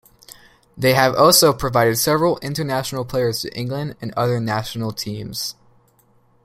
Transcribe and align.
They 0.75 0.95
have 0.95 1.13
also 1.15 1.53
provided 1.53 1.95
several 1.99 2.39
international 2.39 3.05
players 3.05 3.41
to 3.43 3.55
England 3.55 3.97
and 4.01 4.11
other 4.13 4.39
national 4.39 4.93
teams. 4.93 5.53